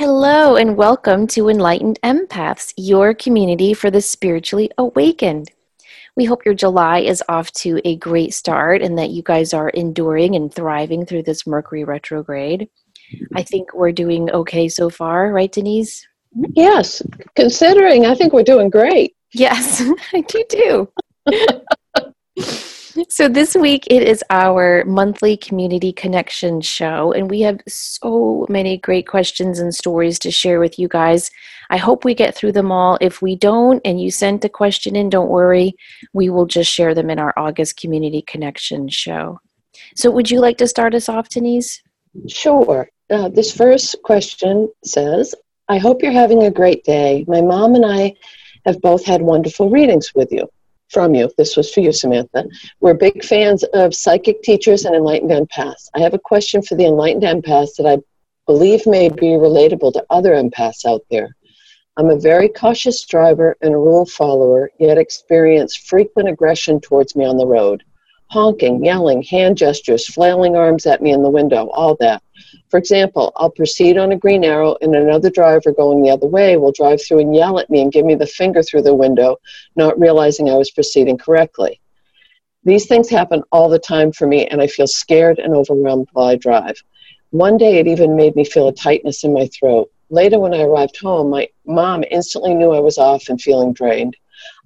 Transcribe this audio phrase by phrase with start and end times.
[0.00, 5.50] Hello, and welcome to Enlightened Empaths, your community for the spiritually awakened.
[6.16, 9.68] We hope your July is off to a great start and that you guys are
[9.68, 12.70] enduring and thriving through this Mercury retrograde.
[13.34, 16.08] I think we're doing okay so far, right, Denise?
[16.54, 17.02] Yes,
[17.36, 19.14] considering I think we're doing great.
[19.34, 19.82] Yes,
[20.14, 20.88] I do too.
[23.10, 28.78] so this week it is our monthly community connection show and we have so many
[28.78, 31.28] great questions and stories to share with you guys.
[31.70, 32.98] I hope we get through them all.
[33.00, 35.74] If we don't and you sent a question in don't worry.
[36.12, 39.40] We will just share them in our august community connection show.
[39.96, 41.82] So would you like to start us off denise?
[42.28, 42.88] Sure.
[43.10, 45.34] Uh, this first question says
[45.68, 47.24] i hope you're having a great day.
[47.26, 48.14] My mom and i
[48.66, 50.48] have both had wonderful readings with you
[50.90, 51.30] from you.
[51.38, 52.44] This was for you, Samantha.
[52.80, 55.88] We're big fans of psychic teachers and enlightened empaths.
[55.94, 57.98] I have a question for the enlightened empaths that I
[58.46, 61.36] believe may be relatable to other empaths out there.
[61.96, 67.24] I'm a very cautious driver and a rule follower, yet experience frequent aggression towards me
[67.24, 67.84] on the road
[68.30, 72.22] honking, yelling, hand gestures, flailing arms at me in the window, all that.
[72.68, 76.56] For example, I'll proceed on a green arrow and another driver going the other way
[76.56, 79.38] will drive through and yell at me and give me the finger through the window,
[79.76, 81.80] not realizing I was proceeding correctly.
[82.64, 86.26] These things happen all the time for me, and I feel scared and overwhelmed while
[86.26, 86.82] I drive.
[87.30, 89.90] One day it even made me feel a tightness in my throat.
[90.10, 94.16] Later, when I arrived home, my mom instantly knew I was off and feeling drained.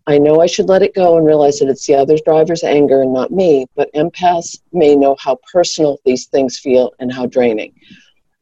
[0.07, 3.03] I know I should let it go and realize that it's the other driver's anger
[3.03, 7.75] and not me, but empaths may know how personal these things feel and how draining.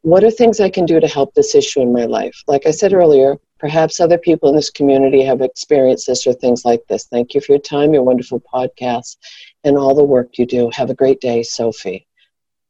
[0.00, 2.34] What are things I can do to help this issue in my life?
[2.48, 6.64] Like I said earlier, perhaps other people in this community have experienced this or things
[6.64, 7.04] like this.
[7.04, 9.18] Thank you for your time, your wonderful podcast,
[9.62, 10.68] and all the work you do.
[10.74, 12.08] Have a great day, Sophie.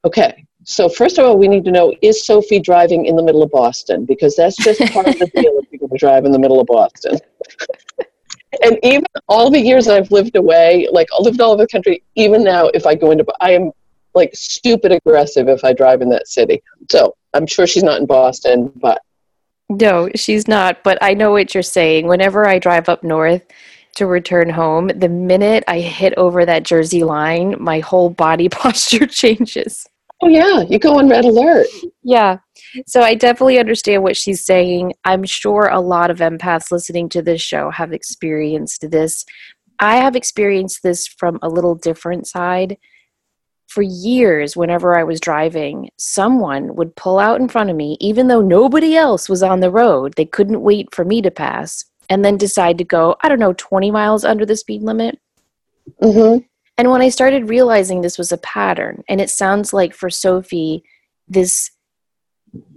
[0.05, 3.43] Okay, so first of all, we need to know is Sophie driving in the middle
[3.43, 4.05] of Boston?
[4.05, 6.61] Because that's just part of the deal if you're going to drive in the middle
[6.61, 7.19] of Boston.
[8.63, 12.03] and even all the years I've lived away, like I lived all over the country,
[12.17, 13.71] even now, if I go into, I am
[14.15, 16.63] like stupid aggressive if I drive in that city.
[16.91, 19.01] So I'm sure she's not in Boston, but.
[19.71, 20.83] No, she's not.
[20.83, 22.07] But I know what you're saying.
[22.07, 23.43] Whenever I drive up north
[23.97, 29.07] to return home, the minute I hit over that Jersey line, my whole body posture
[29.07, 29.87] changes.
[30.23, 30.61] Oh, yeah.
[30.61, 31.67] You go on red alert.
[32.03, 32.39] Yeah.
[32.87, 34.95] So I definitely understand what she's saying.
[35.05, 39.25] I'm sure a lot of empaths listening to this show have experienced this.
[39.79, 42.79] I have experienced this from a little different side.
[43.69, 48.29] For years, whenever I was driving, someone would pull out in front of me, even
[48.29, 50.15] though nobody else was on the road.
[50.15, 53.55] They couldn't wait for me to pass, and then decide to go, I don't know,
[53.55, 55.19] 20 miles under the speed limit.
[56.03, 56.45] Mm-hmm.
[56.77, 60.85] And when I started realizing this was a pattern, and it sounds like for Sophie,
[61.27, 61.71] this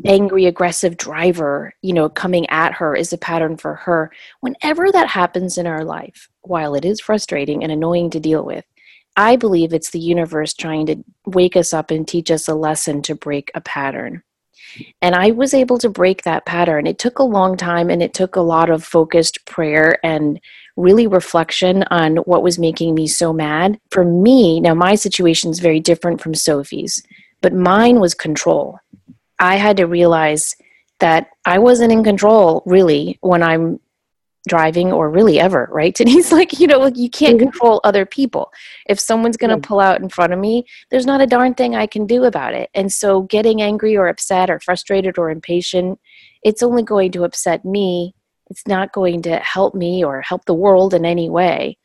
[0.05, 4.11] angry aggressive driver you know coming at her is a pattern for her.
[4.41, 8.65] Whenever that happens in our life while it is frustrating and annoying to deal with
[9.17, 13.01] i believe it's the universe trying to wake us up and teach us a lesson
[13.01, 14.21] to break a pattern.
[15.01, 16.87] And i was able to break that pattern.
[16.87, 20.39] It took a long time and it took a lot of focused prayer and
[20.77, 23.79] really reflection on what was making me so mad.
[23.91, 27.03] For me now my situation is very different from sophie's
[27.41, 28.79] but mine was control
[29.39, 30.55] I had to realize
[30.99, 33.79] that I wasn't in control really when I'm
[34.47, 35.99] driving or really ever, right?
[36.05, 37.49] And he's like, you know, like you can't mm-hmm.
[37.49, 38.51] control other people.
[38.87, 41.75] If someone's going to pull out in front of me, there's not a darn thing
[41.75, 42.69] I can do about it.
[42.73, 45.99] And so getting angry or upset or frustrated or impatient,
[46.43, 48.13] it's only going to upset me.
[48.49, 51.77] It's not going to help me or help the world in any way.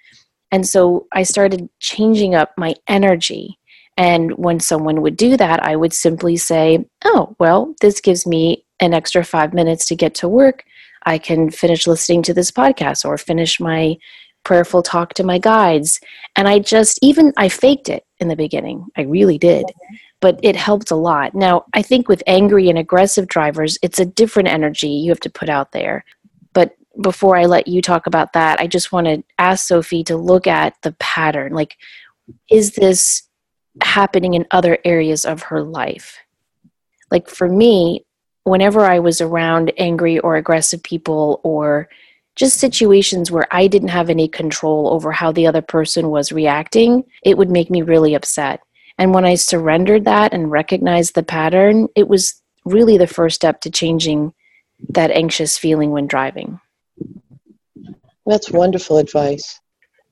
[0.53, 3.59] And so I started changing up my energy
[4.01, 8.65] and when someone would do that, I would simply say, Oh, well, this gives me
[8.81, 10.65] an extra five minutes to get to work.
[11.05, 13.99] I can finish listening to this podcast or finish my
[14.43, 16.01] prayerful talk to my guides.
[16.35, 18.87] And I just, even, I faked it in the beginning.
[18.97, 19.67] I really did.
[20.21, 21.35] But it helped a lot.
[21.35, 25.31] Now, I think with angry and aggressive drivers, it's a different energy you have to
[25.31, 26.07] put out there.
[26.55, 30.17] But before I let you talk about that, I just want to ask Sophie to
[30.17, 31.53] look at the pattern.
[31.53, 31.77] Like,
[32.51, 33.25] is this
[33.83, 36.19] happening in other areas of her life.
[37.11, 38.05] Like for me,
[38.45, 41.89] whenever I was around angry or aggressive people or
[42.37, 47.05] just situations where I didn't have any control over how the other person was reacting,
[47.25, 48.61] it would make me really upset.
[48.99, 53.61] And when I surrendered that and recognized the pattern, it was really the first step
[53.63, 54.33] to changing
[54.89, 56.61] that anxious feeling when driving.
[58.27, 59.60] That's wonderful advice.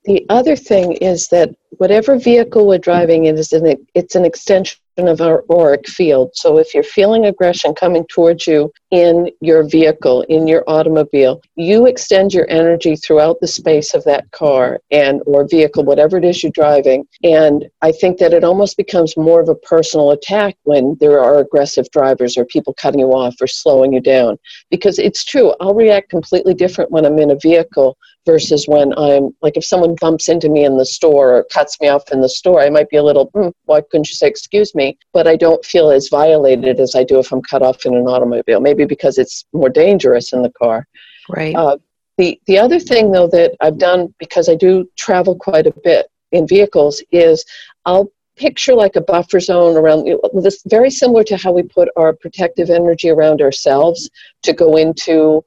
[0.08, 4.78] The other thing is that whatever vehicle we're driving in is an, it's an extension
[4.96, 6.30] of our auric field.
[6.32, 11.86] So if you're feeling aggression coming towards you in your vehicle, in your automobile, you
[11.86, 16.42] extend your energy throughout the space of that car and or vehicle, whatever it is
[16.42, 17.06] you're driving.
[17.22, 21.38] And I think that it almost becomes more of a personal attack when there are
[21.38, 24.38] aggressive drivers or people cutting you off or slowing you down.
[24.70, 29.30] Because it's true, I'll react completely different when I'm in a vehicle versus when I'm
[29.42, 32.28] like if someone bumps into me in the store or cuts me off in the
[32.28, 34.98] store, I might be a little, mm, why couldn't you say excuse me?
[35.12, 38.06] But I don't feel as violated as I do if I'm cut off in an
[38.06, 38.60] automobile.
[38.60, 40.86] Maybe because it's more dangerous in the car.
[41.28, 41.54] Right.
[41.54, 41.78] Uh,
[42.18, 46.08] the the other thing though that I've done because I do travel quite a bit
[46.32, 47.44] in vehicles is
[47.86, 50.08] I'll picture like a buffer zone around
[50.42, 54.08] this very similar to how we put our protective energy around ourselves
[54.42, 55.44] to go into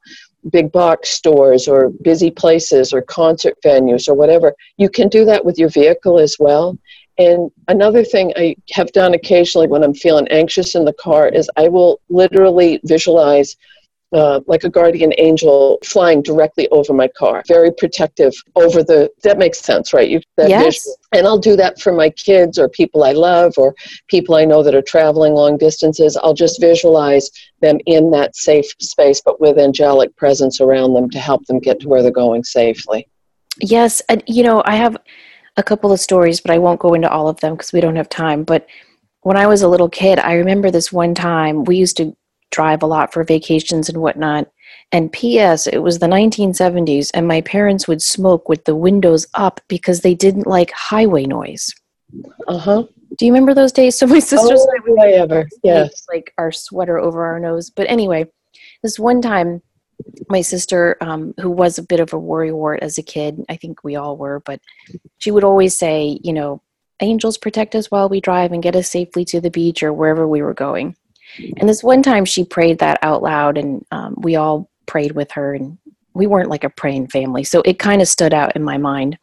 [0.49, 4.53] big box stores or busy places or concert venues or whatever.
[4.77, 6.77] You can do that with your vehicle as well.
[7.17, 11.49] And another thing I have done occasionally when I'm feeling anxious in the car is
[11.57, 13.55] I will literally visualize
[14.13, 19.09] uh, like a guardian angel flying directly over my car, very protective over the.
[19.23, 20.09] That makes sense, right?
[20.09, 20.63] You that yes.
[20.63, 20.95] Visual.
[21.13, 23.75] And I'll do that for my kids or people I love or
[24.07, 26.17] people I know that are traveling long distances.
[26.17, 27.29] I'll just visualize
[27.61, 31.79] them in that safe space, but with angelic presence around them to help them get
[31.81, 33.07] to where they're going safely.
[33.59, 34.97] Yes, and you know I have
[35.57, 37.95] a couple of stories, but I won't go into all of them because we don't
[37.95, 38.43] have time.
[38.43, 38.67] But
[39.21, 42.15] when I was a little kid, I remember this one time we used to
[42.51, 44.51] drive a lot for vacations and whatnot.
[44.91, 49.61] And P.S., it was the 1970s, and my parents would smoke with the windows up
[49.67, 51.73] because they didn't like highway noise.
[52.47, 52.83] Uh huh.
[53.17, 53.95] Do you remember those days?
[53.99, 57.69] So my sisters oh, and I would ever, yes, like our sweater over our nose.
[57.69, 58.27] But anyway,
[58.83, 59.61] this one time,
[60.29, 63.83] my sister, um, who was a bit of a worrywart as a kid, I think
[63.83, 64.59] we all were, but
[65.19, 66.61] she would always say, you know,
[67.01, 70.27] angels protect us while we drive and get us safely to the beach or wherever
[70.27, 70.95] we were going.
[71.57, 75.31] And this one time she prayed that out loud, and um, we all prayed with
[75.31, 75.77] her, and
[76.13, 79.17] we weren't like a praying family, so it kind of stood out in my mind.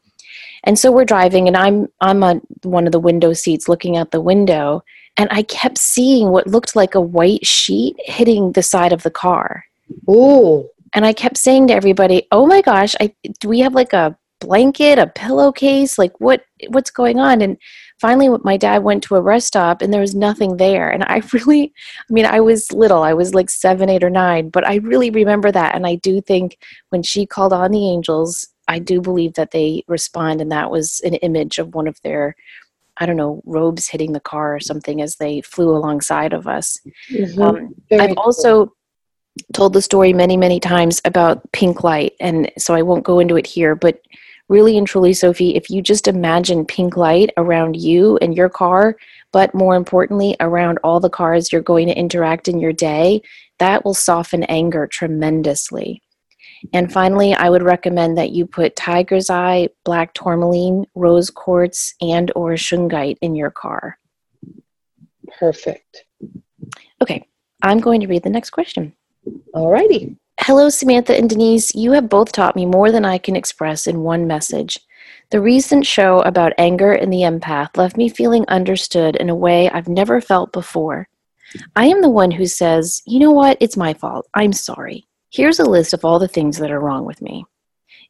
[0.64, 4.10] And so we're driving, and I'm I'm on one of the window seats looking out
[4.10, 4.82] the window,
[5.16, 9.10] and I kept seeing what looked like a white sheet hitting the side of the
[9.10, 9.64] car.
[10.08, 10.68] Ooh!
[10.94, 14.16] And I kept saying to everybody, "Oh my gosh, I do we have like a
[14.40, 15.98] blanket, a pillowcase?
[15.98, 17.56] Like what what's going on?" And
[18.00, 21.22] finally my dad went to a rest stop and there was nothing there and i
[21.32, 21.72] really
[22.08, 25.10] i mean i was little i was like seven eight or nine but i really
[25.10, 26.58] remember that and i do think
[26.90, 31.00] when she called on the angels i do believe that they respond and that was
[31.04, 32.34] an image of one of their
[33.00, 36.78] I don't know, robes hitting the car or something as they flew alongside of us.
[37.10, 37.40] Mm-hmm.
[37.40, 38.18] Um, I've cool.
[38.18, 38.72] also
[39.52, 43.36] told the story many, many times about pink light, and so I won't go into
[43.36, 44.00] it here, but
[44.48, 48.96] really and truly, Sophie, if you just imagine pink light around you and your car,
[49.32, 53.20] but more importantly, around all the cars you're going to interact in your day,
[53.58, 56.02] that will soften anger tremendously.
[56.72, 62.32] And finally, I would recommend that you put tiger's eye, black tourmaline, rose quartz, and
[62.34, 63.98] or shungite in your car.
[65.38, 66.04] Perfect.
[67.00, 67.28] Okay,
[67.62, 68.94] I'm going to read the next question.
[69.54, 70.16] All righty.
[70.40, 71.74] Hello, Samantha and Denise.
[71.74, 74.78] You have both taught me more than I can express in one message.
[75.30, 79.68] The recent show about anger and the empath left me feeling understood in a way
[79.68, 81.08] I've never felt before.
[81.74, 84.28] I am the one who says, you know what, it's my fault.
[84.32, 85.08] I'm sorry.
[85.28, 87.44] Here's a list of all the things that are wrong with me.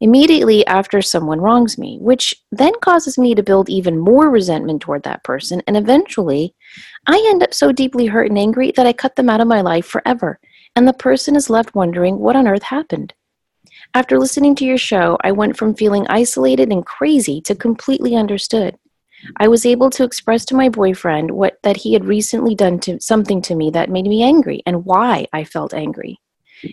[0.00, 5.02] Immediately after someone wrongs me, which then causes me to build even more resentment toward
[5.04, 6.54] that person, and eventually
[7.06, 9.62] I end up so deeply hurt and angry that I cut them out of my
[9.62, 10.38] life forever
[10.78, 13.12] and the person is left wondering what on earth happened.
[13.94, 18.78] After listening to your show, I went from feeling isolated and crazy to completely understood.
[19.38, 23.00] I was able to express to my boyfriend what that he had recently done to
[23.00, 26.20] something to me that made me angry and why I felt angry.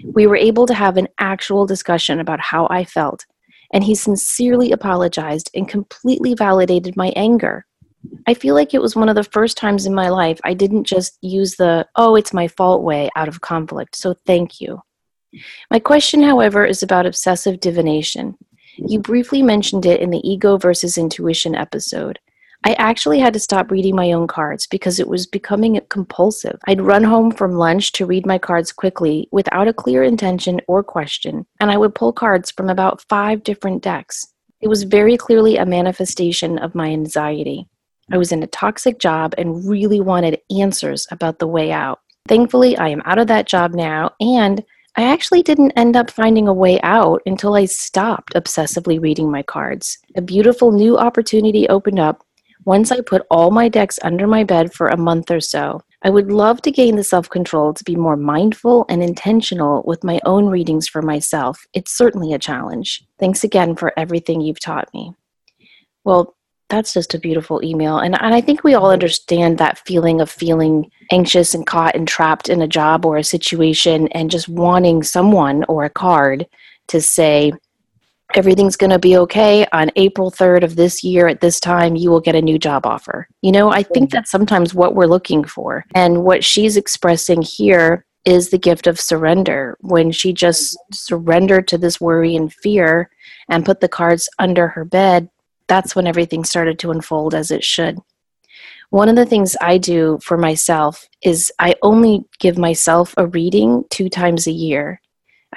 [0.03, 3.25] We were able to have an actual discussion about how I felt,
[3.74, 7.65] and he sincerely apologized and completely validated my anger.
[8.27, 10.85] I feel like it was one of the first times in my life I didn't
[10.85, 14.81] just use the, oh, it's my fault way out of conflict, so thank you.
[15.69, 18.38] My question, however, is about obsessive divination.
[18.77, 22.19] You briefly mentioned it in the ego versus intuition episode.
[22.67, 26.57] I actually had to stop reading my own cards because it was becoming compulsive.
[26.67, 30.83] I'd run home from lunch to read my cards quickly without a clear intention or
[30.83, 34.25] question, and I would pull cards from about five different decks.
[34.62, 37.67] It was very clearly a manifestation of my anxiety.
[38.12, 42.00] I was in a toxic job and really wanted answers about the way out.
[42.27, 44.63] Thankfully, I am out of that job now, and
[44.97, 49.43] I actually didn't end up finding a way out until I stopped obsessively reading my
[49.43, 49.97] cards.
[50.15, 52.24] A beautiful new opportunity opened up
[52.63, 55.81] once I put all my decks under my bed for a month or so.
[56.01, 60.03] I would love to gain the self control to be more mindful and intentional with
[60.03, 61.65] my own readings for myself.
[61.74, 63.03] It's certainly a challenge.
[63.19, 65.13] Thanks again for everything you've taught me.
[66.03, 66.35] Well,
[66.69, 68.00] that's just a beautiful email.
[68.00, 72.07] And, and I think we all understand that feeling of feeling anxious and caught and
[72.07, 76.48] trapped in a job or a situation and just wanting someone or a card
[76.88, 77.51] to say,
[78.34, 82.10] everything's going to be okay on April 3rd of this year at this time you
[82.10, 83.27] will get a new job offer.
[83.41, 85.86] You know, I think that's sometimes what we're looking for.
[85.93, 91.77] And what she's expressing here is the gift of surrender when she just surrendered to
[91.77, 93.10] this worry and fear
[93.50, 95.29] and put the cards under her bed
[95.67, 98.00] that's when everything started to unfold as it should.
[98.89, 103.84] One of the things I do for myself is I only give myself a reading
[103.89, 105.01] two times a year.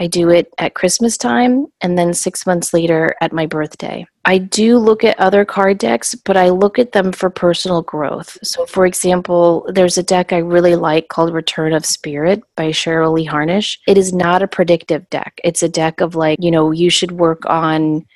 [0.01, 4.07] I do it at Christmas time and then six months later at my birthday.
[4.25, 8.39] I do look at other card decks, but I look at them for personal growth.
[8.43, 13.15] So, for example, there's a deck I really like called Return of Spirit by Cheryl
[13.15, 13.81] Lee Harnish.
[13.89, 17.13] It is not a predictive deck, it's a deck of like, you know, you should
[17.13, 18.07] work on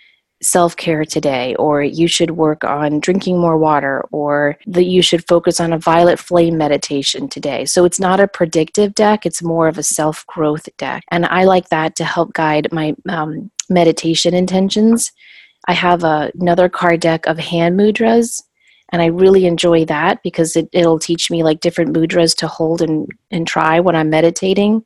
[0.42, 5.26] self care today, or you should work on drinking more water, or that you should
[5.26, 7.64] focus on a violet flame meditation today.
[7.64, 11.04] So it's not a predictive deck, it's more of a self growth deck.
[11.10, 15.12] And I like that to help guide my um, meditation intentions.
[15.68, 18.42] I have a, another card deck of hand mudras.
[18.90, 22.82] And I really enjoy that because it, it'll teach me like different mudras to hold
[22.82, 24.84] and, and try when I'm meditating.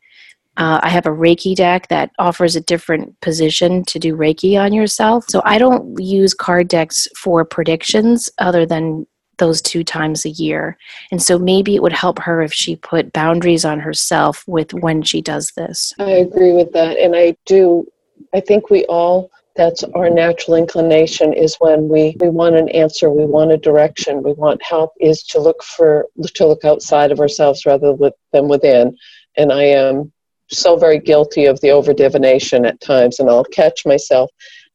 [0.57, 4.73] Uh, I have a Reiki deck that offers a different position to do Reiki on
[4.73, 5.25] yourself.
[5.29, 9.07] So I don't use card decks for predictions other than
[9.39, 10.79] those two times a year.
[11.11, 15.03] And so maybe it would help her if she put boundaries on herself with when
[15.03, 15.93] she does this.
[15.99, 16.97] I agree with that.
[16.99, 17.87] And I do,
[18.35, 23.11] I think we all, that's our natural inclination is when we, we want an answer,
[23.11, 27.21] we want a direction, we want help, is to look for, to look outside of
[27.21, 27.95] ourselves rather
[28.33, 28.97] than within.
[29.37, 30.13] And I am
[30.51, 34.31] so very guilty of the over divination at times, and I'll catch myself.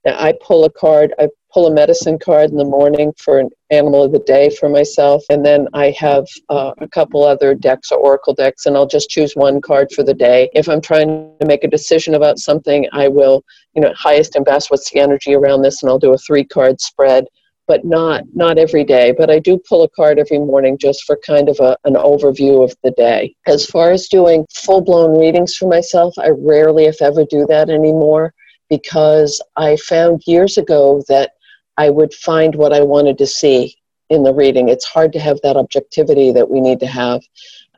[0.05, 3.49] Now, I pull a card, I pull a medicine card in the morning for an
[3.69, 7.91] animal of the day for myself, and then I have uh, a couple other decks
[7.91, 10.49] or oracle decks, and I'll just choose one card for the day.
[10.53, 11.07] If I'm trying
[11.39, 13.43] to make a decision about something, I will,
[13.75, 16.45] you know, highest and best, what's the energy around this, and I'll do a three
[16.45, 17.25] card spread
[17.67, 19.13] but not not every day.
[19.17, 22.63] But I do pull a card every morning just for kind of a, an overview
[22.63, 23.35] of the day.
[23.47, 27.69] As far as doing full blown readings for myself, I rarely, if ever, do that
[27.69, 28.33] anymore
[28.69, 31.31] because I found years ago that
[31.77, 33.75] I would find what I wanted to see
[34.09, 34.69] in the reading.
[34.69, 37.21] It's hard to have that objectivity that we need to have.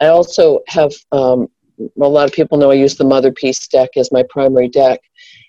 [0.02, 1.48] I also have um,
[1.80, 5.00] a lot of people know I use the Motherpeace deck as my primary deck,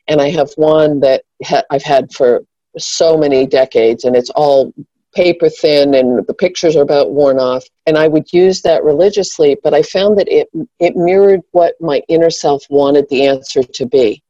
[0.09, 2.45] and I have one that ha- I've had for
[2.79, 4.73] so many decades and it's all
[5.15, 7.65] paper thin and the pictures are about worn off.
[7.87, 10.49] And i would use that religiously but i found that it
[10.81, 14.23] it mirrored what my inner self wanted the answer to be.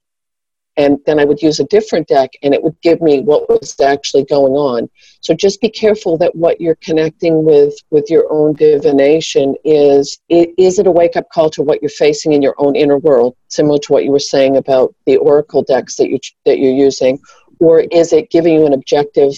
[0.77, 3.79] And then i would use a different deck and it would give me what was
[3.81, 4.91] actually going on.
[5.21, 10.79] So just be careful that what you're connecting with with your own divination is is
[10.79, 13.79] it a wake up call to what you're facing in your own inner world similar
[13.79, 17.19] to what you were saying about the oracle decks that you that you're using
[17.64, 19.33] or is it giving you an objective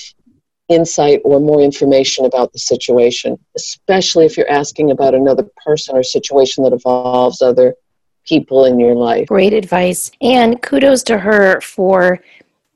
[0.68, 6.02] insight or more information about the situation, especially if you're asking about another person or
[6.02, 7.74] situation that involves other
[8.26, 9.28] people in your life?
[9.28, 10.10] Great advice.
[10.20, 12.20] And kudos to her for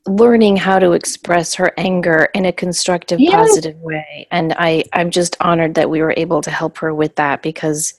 [0.07, 3.29] learning how to express her anger in a constructive yeah.
[3.37, 7.15] positive way and i i'm just honored that we were able to help her with
[7.17, 7.93] that because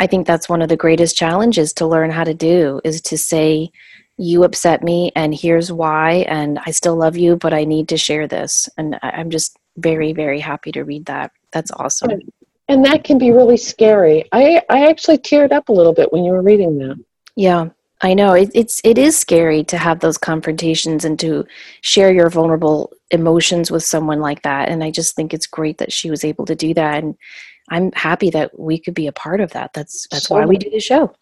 [0.00, 3.18] i think that's one of the greatest challenges to learn how to do is to
[3.18, 3.70] say
[4.16, 7.96] you upset me and here's why and i still love you but i need to
[7.96, 8.68] share this.
[8.76, 11.32] And i'm just very very happy to read that.
[11.52, 12.20] That's awesome.
[12.68, 14.24] And that can be really scary.
[14.32, 16.96] I i actually teared up a little bit when you were reading that.
[17.36, 17.70] Yeah
[18.02, 18.34] i know.
[18.34, 21.46] It, it's it is scary to have those confrontations and to
[21.80, 24.68] share your vulnerable emotions with someone like that.
[24.68, 27.02] And i just think it's great that she was able to do that.
[27.02, 27.16] And
[27.70, 29.72] i'm happy that we could be a part of that.
[29.72, 31.12] That's that's so, why we do the show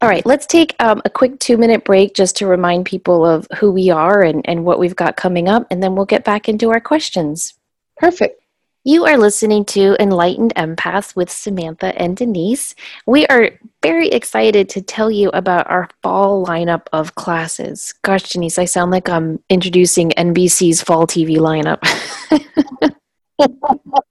[0.00, 3.46] all right, let's take um, a quick two minute break just to remind people of
[3.58, 6.48] who we are and, and what we've got coming up, and then we'll get back
[6.48, 7.54] into our questions.
[7.96, 8.42] Perfect.
[8.84, 12.74] You are listening to Enlightened Empaths with Samantha and Denise.
[13.06, 13.50] We are
[13.82, 17.92] very excited to tell you about our fall lineup of classes.
[18.02, 21.82] Gosh, Denise, I sound like I'm introducing NBC's fall TV lineup.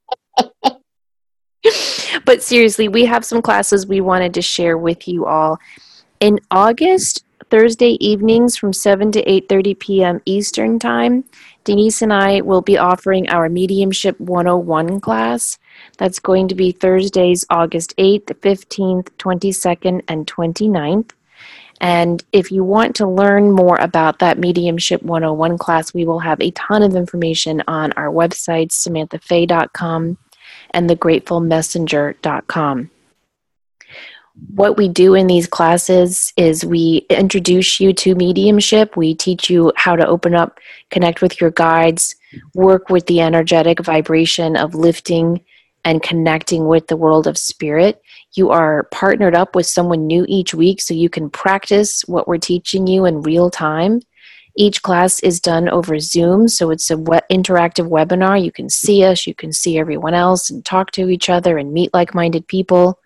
[2.26, 5.60] but seriously, we have some classes we wanted to share with you all.
[6.20, 10.22] In August, Thursday evenings from 7 to 8:30 p.m.
[10.26, 11.24] Eastern Time,
[11.64, 15.58] Denise and I will be offering our Mediumship 101 class.
[15.98, 21.12] That's going to be Thursdays, August 8th, 15th, 22nd, and 29th.
[21.80, 26.42] And if you want to learn more about that Mediumship 101 class, we will have
[26.42, 30.18] a ton of information on our websites, samanthafey.com
[30.72, 32.92] and thegratefulmessenger.com.
[34.54, 38.96] What we do in these classes is we introduce you to mediumship.
[38.96, 40.60] We teach you how to open up,
[40.92, 42.16] connect with your guides,
[42.54, 45.44] work with the energetic vibration of lifting
[45.86, 48.02] and connecting with the world of spirit.
[48.34, 52.38] You are partnered up with someone new each week so you can practice what we're
[52.38, 54.02] teaching you in real time.
[54.60, 58.44] Each class is done over Zoom, so it's a we- interactive webinar.
[58.44, 61.72] You can see us, you can see everyone else, and talk to each other and
[61.72, 63.00] meet like minded people.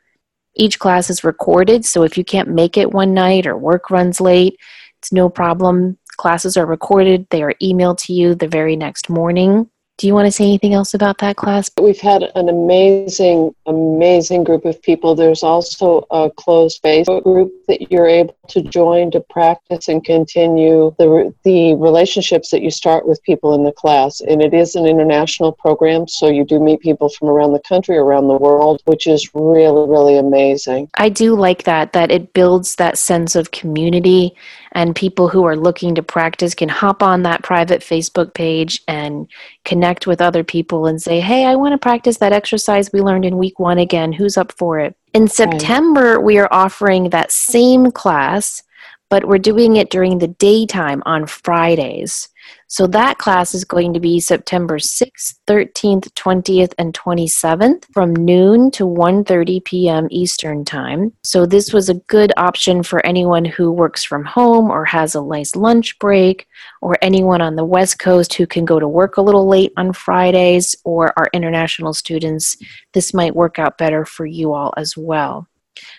[0.55, 4.21] Each class is recorded, so if you can't make it one night or work runs
[4.21, 4.57] late,
[4.99, 5.97] it's no problem.
[6.15, 9.69] Classes are recorded, they are emailed to you the very next morning.
[10.01, 11.69] Do you want to say anything else about that class?
[11.79, 15.13] We've had an amazing, amazing group of people.
[15.13, 20.95] There's also a closed Facebook group that you're able to join to practice and continue
[20.97, 24.21] the, the relationships that you start with people in the class.
[24.21, 27.95] And it is an international program, so you do meet people from around the country,
[27.95, 30.89] around the world, which is really, really amazing.
[30.95, 34.35] I do like that, that it builds that sense of community
[34.73, 39.27] and people who are looking to practice can hop on that private Facebook page and
[39.65, 43.25] connect with other people and say, Hey, I want to practice that exercise we learned
[43.25, 44.13] in week one again.
[44.13, 44.95] Who's up for it?
[45.13, 48.63] In September, we are offering that same class,
[49.09, 52.29] but we're doing it during the daytime on Fridays.
[52.71, 58.71] So that class is going to be September 6th, 13th, 20th, and 27th from noon
[58.71, 60.07] to 1:30 p.m.
[60.09, 61.11] Eastern Time.
[61.21, 65.21] So this was a good option for anyone who works from home or has a
[65.21, 66.47] nice lunch break
[66.81, 69.91] or anyone on the West Coast who can go to work a little late on
[69.91, 72.55] Fridays or our international students.
[72.93, 75.45] This might work out better for you all as well.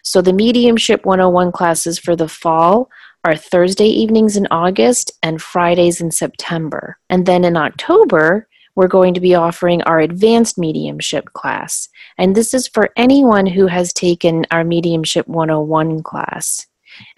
[0.02, 2.88] So the Mediumship 101 classes for the fall
[3.24, 6.98] are Thursday evenings in August and Fridays in September.
[7.08, 11.88] And then in October, we're going to be offering our advanced mediumship class.
[12.18, 16.66] And this is for anyone who has taken our Mediumship 101 class.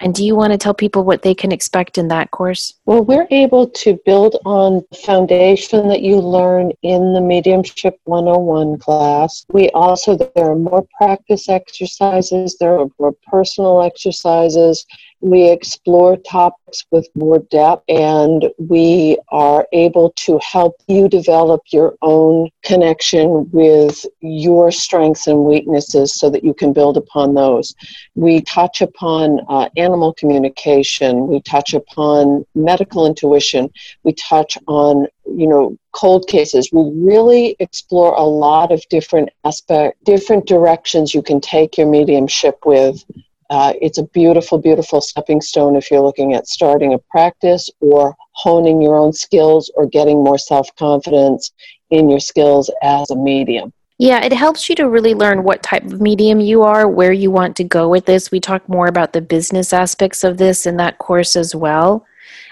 [0.00, 2.74] And do you want to tell people what they can expect in that course?
[2.86, 8.78] Well, we're able to build on the foundation that you learn in the Mediumship 101
[8.78, 9.44] class.
[9.50, 14.84] We also, there are more practice exercises, there are more personal exercises,
[15.24, 21.94] we explore topics with more depth and we are able to help you develop your
[22.02, 27.74] own connection with your strengths and weaknesses so that you can build upon those.
[28.14, 33.70] We touch upon uh, animal communication, we touch upon medical intuition,
[34.02, 36.70] we touch on you know cold cases.
[36.72, 42.58] We really explore a lot of different aspect different directions you can take your mediumship
[42.64, 43.04] with.
[43.50, 48.16] Uh, it's a beautiful, beautiful stepping stone if you're looking at starting a practice or
[48.32, 51.52] honing your own skills or getting more self confidence
[51.90, 53.72] in your skills as a medium.
[53.98, 57.30] Yeah, it helps you to really learn what type of medium you are, where you
[57.30, 58.30] want to go with this.
[58.30, 62.04] We talk more about the business aspects of this in that course as well.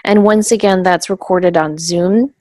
[0.05, 2.33] And once again, that's recorded on Zoom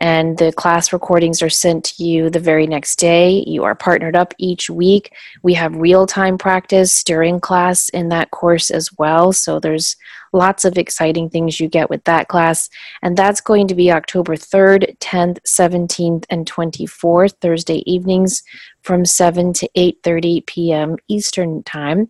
[0.00, 3.44] and the class recordings are sent to you the very next day.
[3.46, 5.12] You are partnered up each week.
[5.42, 9.32] We have real time practice during class in that course as well.
[9.32, 9.96] So there's
[10.32, 12.68] lots of exciting things you get with that class.
[13.02, 18.42] And that's going to be October 3rd, 10th, 17th, and 24th, Thursday evenings
[18.82, 20.96] from 7 to 8:30 p.m.
[21.08, 22.08] Eastern Time.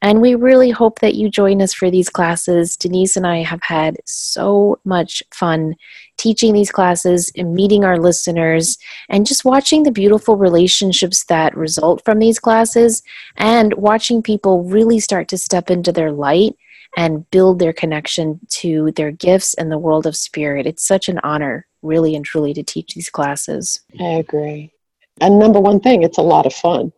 [0.00, 2.76] And we really hope that you join us for these classes.
[2.76, 5.74] Denise and I have had so much fun
[6.16, 12.04] teaching these classes and meeting our listeners and just watching the beautiful relationships that result
[12.04, 13.02] from these classes
[13.36, 16.56] and watching people really start to step into their light
[16.96, 20.66] and build their connection to their gifts and the world of spirit.
[20.66, 23.80] It's such an honor, really and truly, to teach these classes.
[23.98, 24.72] I agree.
[25.20, 26.92] And number one thing, it's a lot of fun.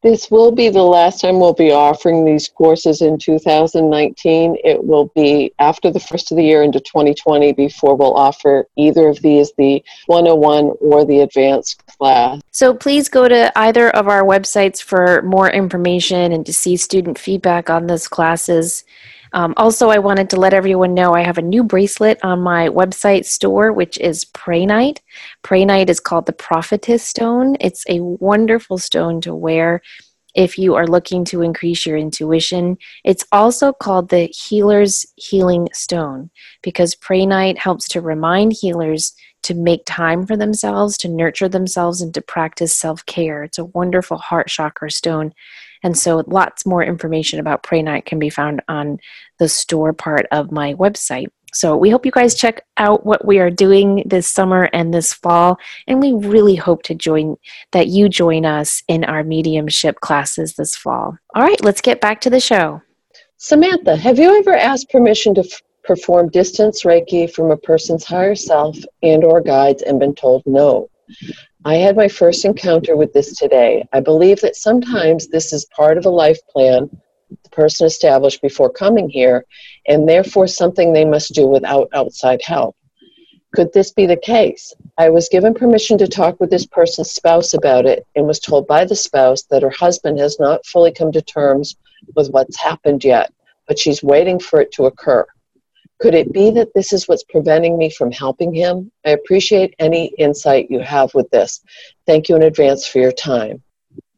[0.00, 4.56] This will be the last time we'll be offering these courses in 2019.
[4.62, 9.08] It will be after the first of the year into 2020 before we'll offer either
[9.08, 12.40] of these, the 101 or the advanced class.
[12.52, 17.18] So please go to either of our websites for more information and to see student
[17.18, 18.84] feedback on those classes.
[19.32, 22.68] Um, also, I wanted to let everyone know I have a new bracelet on my
[22.68, 24.98] website store, which is Prehnite.
[25.50, 27.56] Night is called the Prophetess Stone.
[27.60, 29.82] It's a wonderful stone to wear.
[30.34, 32.76] if you are looking to increase your intuition.
[33.02, 36.30] It's also called the Healer's Healing Stone
[36.62, 42.12] because Prehnite helps to remind healers to make time for themselves, to nurture themselves, and
[42.14, 43.42] to practice self care.
[43.44, 45.32] It's a wonderful heart chakra stone.
[45.82, 48.98] And so, lots more information about Prehnite can be found on
[49.38, 51.28] the store part of my website.
[51.52, 55.12] So we hope you guys check out what we are doing this summer and this
[55.14, 57.36] fall, and we really hope to join
[57.72, 61.16] that you join us in our mediumship classes this fall.
[61.34, 62.82] All right, let's get back to the show.
[63.38, 68.34] Samantha, have you ever asked permission to f- perform distance Reiki from a person's higher
[68.34, 70.90] self and or guides and been told no?
[71.64, 73.86] I had my first encounter with this today.
[73.92, 76.88] I believe that sometimes this is part of a life plan
[77.42, 79.44] the person established before coming here,
[79.86, 82.76] and therefore something they must do without outside help.
[83.54, 84.74] Could this be the case?
[84.98, 88.66] I was given permission to talk with this person's spouse about it and was told
[88.66, 91.76] by the spouse that her husband has not fully come to terms
[92.14, 93.32] with what's happened yet,
[93.66, 95.26] but she's waiting for it to occur.
[96.00, 98.90] Could it be that this is what's preventing me from helping him?
[99.04, 101.60] I appreciate any insight you have with this.
[102.06, 103.62] Thank you in advance for your time.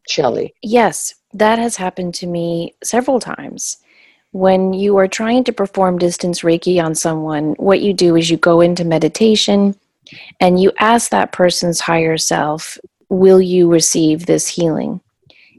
[0.07, 0.53] Shelley.
[0.61, 3.77] Yes, that has happened to me several times.
[4.31, 8.37] When you are trying to perform distance Reiki on someone, what you do is you
[8.37, 9.75] go into meditation
[10.39, 12.77] and you ask that person's higher self,
[13.09, 15.01] Will you receive this healing?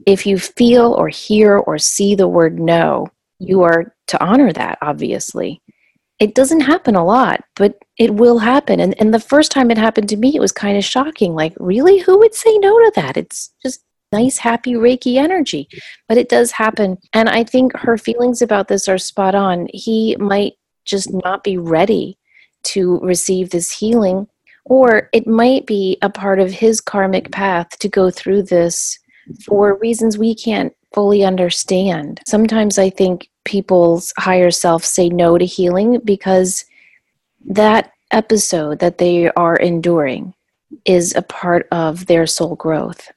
[0.07, 4.79] If you feel or hear or see the word no, you are to honor that,
[4.81, 5.61] obviously.
[6.23, 8.79] It doesn't happen a lot, but it will happen.
[8.79, 11.35] And, and the first time it happened to me, it was kind of shocking.
[11.35, 11.99] Like, really?
[11.99, 13.17] Who would say no to that?
[13.17, 13.83] It's just
[14.13, 15.67] nice, happy Reiki energy.
[16.07, 16.97] But it does happen.
[17.11, 19.67] And I think her feelings about this are spot on.
[19.73, 20.53] He might
[20.85, 22.17] just not be ready
[22.63, 24.25] to receive this healing,
[24.63, 28.97] or it might be a part of his karmic path to go through this
[29.45, 32.21] for reasons we can't fully understand.
[32.25, 36.65] Sometimes I think people's higher self say no to healing because
[37.45, 40.33] that episode that they are enduring
[40.85, 43.11] is a part of their soul growth.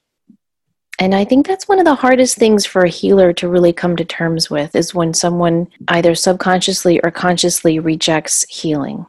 [0.99, 3.97] And I think that's one of the hardest things for a healer to really come
[3.97, 9.05] to terms with is when someone either subconsciously or consciously rejects healing.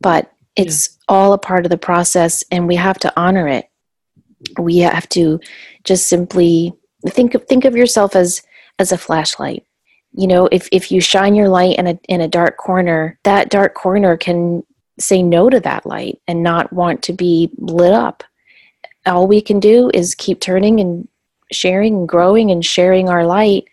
[0.00, 1.04] But it's yeah.
[1.08, 3.68] all a part of the process and we have to honor it.
[4.56, 5.40] We have to
[5.82, 6.72] just simply
[7.08, 8.42] think of think of yourself as
[8.78, 9.64] as a flashlight.
[10.14, 13.50] You know, if if you shine your light in a in a dark corner, that
[13.50, 14.64] dark corner can
[14.98, 18.22] say no to that light and not want to be lit up.
[19.06, 21.08] All we can do is keep turning and
[21.52, 23.64] sharing and growing and sharing our light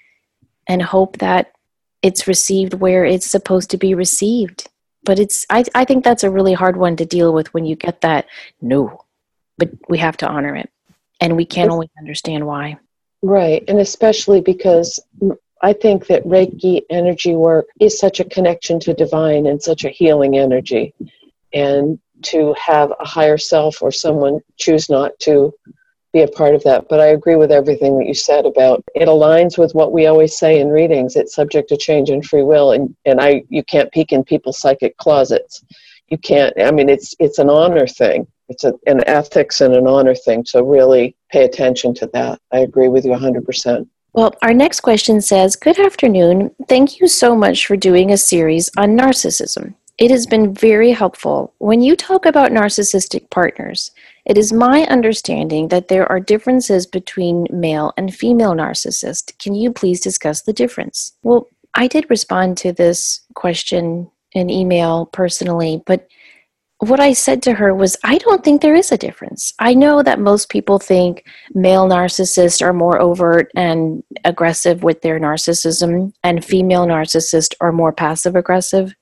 [0.68, 1.54] and hope that
[2.02, 4.68] it's received where it's supposed to be received.
[5.04, 7.76] But it's I, I think that's a really hard one to deal with when you
[7.76, 8.26] get that
[8.62, 9.06] no
[9.58, 10.72] but we have to honor it.
[11.20, 12.78] And we can't always understand why.
[13.22, 15.00] Right and especially because
[15.62, 19.90] i think that reiki energy work is such a connection to divine and such a
[19.90, 20.94] healing energy
[21.54, 25.54] and to have a higher self or someone choose not to
[26.14, 26.88] be a part of that.
[26.90, 30.38] But I agree with everything that you said about it aligns with what we always
[30.38, 31.16] say in readings.
[31.16, 34.60] It's subject to change and free will and, and I you can't peek in people's
[34.60, 35.64] psychic closets.
[36.10, 38.28] You can't I mean it's it's an honor thing.
[38.50, 40.44] It's a, an ethics and an honor thing.
[40.46, 42.40] So really pay attention to that.
[42.52, 43.88] I agree with you 100%.
[44.14, 46.54] Well, our next question says Good afternoon.
[46.68, 49.74] Thank you so much for doing a series on narcissism.
[49.98, 51.54] It has been very helpful.
[51.60, 53.92] When you talk about narcissistic partners,
[54.26, 59.38] it is my understanding that there are differences between male and female narcissists.
[59.40, 61.14] Can you please discuss the difference?
[61.24, 66.08] Well, I did respond to this question in email personally, but
[66.82, 69.54] what I said to her was, I don't think there is a difference.
[69.60, 75.20] I know that most people think male narcissists are more overt and aggressive with their
[75.20, 78.96] narcissism, and female narcissists are more passive aggressive.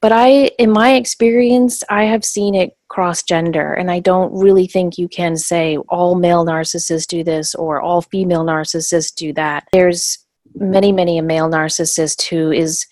[0.00, 4.66] But I, in my experience, I have seen it cross gender, and I don't really
[4.66, 9.68] think you can say all male narcissists do this or all female narcissists do that.
[9.70, 10.18] There's
[10.54, 12.86] many, many a male narcissist who is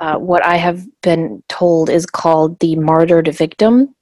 [0.00, 3.94] uh, what I have been told is called the martyred victim.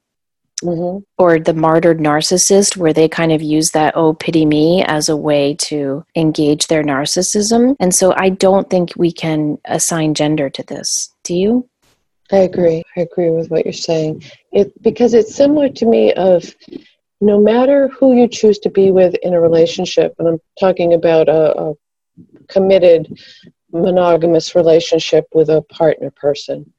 [0.62, 1.04] Mm-hmm.
[1.18, 5.16] Or the martyred narcissist, where they kind of use that, oh, pity me, as a
[5.16, 7.76] way to engage their narcissism.
[7.78, 11.12] And so I don't think we can assign gender to this.
[11.24, 11.68] Do you?
[12.32, 12.82] I agree.
[12.96, 14.24] I agree with what you're saying.
[14.50, 16.54] It because it's similar to me of
[17.20, 21.28] no matter who you choose to be with in a relationship, and I'm talking about
[21.28, 21.74] a, a
[22.48, 23.20] committed
[23.72, 26.72] monogamous relationship with a partner person.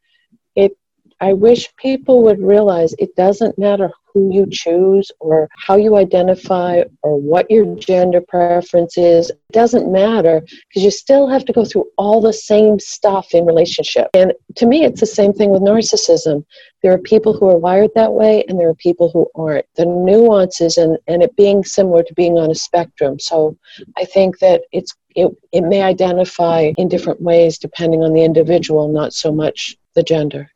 [0.56, 0.78] It
[1.20, 6.84] I wish people would realize it doesn't matter who you choose or how you identify
[7.02, 9.32] or what your gender preference is.
[9.32, 13.46] It doesn't matter because you still have to go through all the same stuff in
[13.46, 14.10] relationship.
[14.14, 16.46] And to me, it's the same thing with narcissism.
[16.84, 19.66] There are people who are wired that way and there are people who aren't.
[19.76, 23.20] The nuances and, and it being similar to being on a spectrum.
[23.20, 23.58] So
[23.98, 28.88] I think that it's it, it may identify in different ways depending on the individual,
[28.88, 30.50] not so much the gender.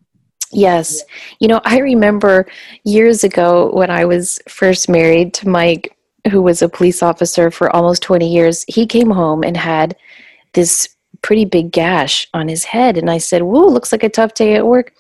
[0.54, 1.04] Yes.
[1.40, 2.46] You know, I remember
[2.84, 5.98] years ago when I was first married to Mike,
[6.30, 9.98] who was a police officer for almost 20 years, he came home and had
[10.54, 10.90] this
[11.24, 12.98] pretty big gash on his head.
[12.98, 14.94] And I said, Whoa, looks like a tough day at work.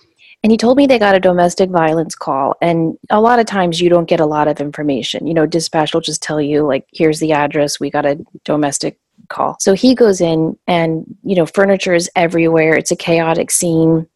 [0.43, 2.55] And he told me they got a domestic violence call.
[2.63, 5.27] And a lot of times you don't get a lot of information.
[5.27, 8.97] You know, dispatch will just tell you, like, here's the address, we got a domestic
[9.29, 9.57] call.
[9.59, 12.75] So he goes in and, you know, furniture is everywhere.
[12.75, 14.07] It's a chaotic scene.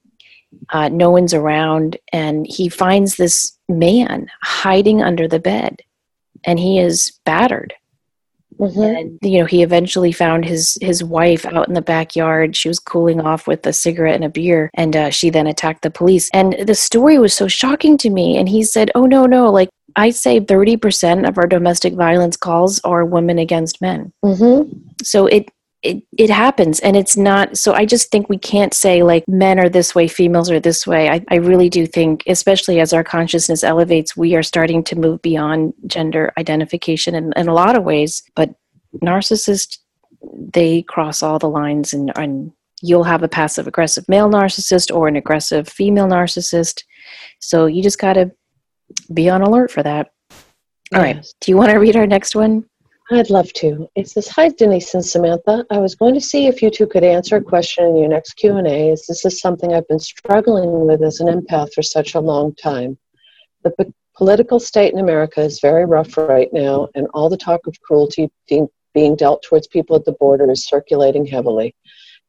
[0.69, 1.97] Uh, no one's around.
[2.13, 5.81] And he finds this man hiding under the bed
[6.43, 7.73] and he is battered.
[8.59, 8.81] Mm-hmm.
[8.81, 12.55] And you know, he eventually found his his wife out in the backyard.
[12.55, 15.81] She was cooling off with a cigarette and a beer, and uh, she then attacked
[15.81, 16.29] the police.
[16.33, 18.37] And the story was so shocking to me.
[18.37, 19.51] And he said, "Oh no, no!
[19.51, 24.11] Like I say 30% of our domestic violence calls are women against men.
[24.23, 24.77] Mm-hmm.
[25.03, 25.49] So it,
[25.85, 29.59] it, it happens and it's not so i just think we can't say like men
[29.59, 33.03] are this way females are this way I, I really do think especially as our
[33.03, 37.83] consciousness elevates we are starting to move beyond gender identification in, in a lot of
[37.83, 38.49] ways but
[39.03, 39.77] narcissists
[40.53, 45.07] they cross all the lines and, and you'll have a passive aggressive male narcissist or
[45.07, 46.81] an aggressive female narcissist
[47.39, 48.31] so you just got to
[49.13, 50.11] be on alert for that.
[50.93, 51.15] All yes.
[51.15, 51.25] right.
[51.41, 52.65] Do you want to read our next one?
[53.11, 53.87] I'd love to.
[53.95, 55.63] It says, "Hi Denise and Samantha.
[55.69, 58.33] I was going to see if you two could answer a question in your next
[58.33, 58.91] Q and A.
[58.91, 62.55] As this is something I've been struggling with as an empath for such a long
[62.55, 62.97] time.
[63.63, 67.67] The p- political state in America is very rough right now, and all the talk
[67.67, 71.75] of cruelty being, being dealt towards people at the border is circulating heavily.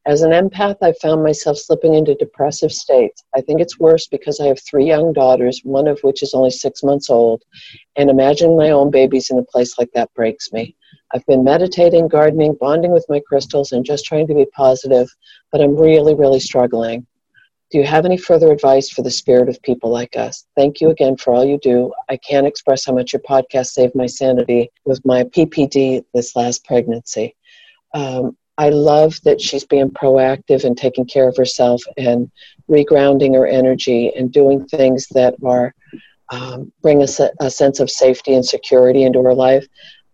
[0.06, 3.24] As an empath, I found myself slipping into depressive states.
[3.34, 6.50] I think it's worse because I have three young daughters, one of which is only
[6.50, 7.42] six months old,
[7.96, 10.76] and imagining my own babies in a place like that breaks me.
[11.12, 15.08] I've been meditating, gardening, bonding with my crystals, and just trying to be positive,
[15.50, 17.04] but I'm really, really struggling.
[17.72, 20.46] Do you have any further advice for the spirit of people like us?
[20.54, 21.92] Thank you again for all you do.
[22.08, 26.64] I can't express how much your podcast saved my sanity with my PPD this last
[26.64, 27.34] pregnancy.
[27.92, 32.30] Um, I love that she's being proactive and taking care of herself and
[32.70, 35.74] regrounding her energy and doing things that are
[36.30, 37.08] um, bring a,
[37.40, 39.66] a sense of safety and security into her life.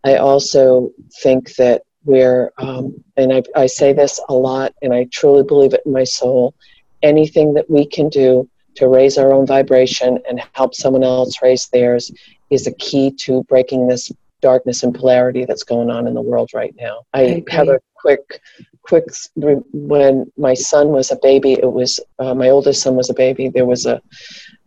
[0.05, 0.91] I also
[1.23, 5.73] think that we're, um, and I, I say this a lot, and I truly believe
[5.73, 6.55] it in my soul
[7.03, 11.69] anything that we can do to raise our own vibration and help someone else raise
[11.69, 12.11] theirs
[12.51, 14.11] is a key to breaking this
[14.43, 17.03] darkness and polarity that's going on in the world right now.
[17.15, 18.41] I, I have a quick
[18.83, 19.05] quick
[19.37, 23.49] when my son was a baby it was uh, my oldest son was a baby
[23.49, 24.03] there was a,